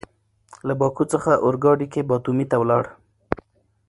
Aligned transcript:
له 0.67 0.73
باکو 0.79 1.03
څخه 1.13 1.31
اورګاډي 1.45 1.87
کې 1.93 2.01
باتومي 2.09 2.45
ته 2.51 2.55
ولاړ. 2.61 2.83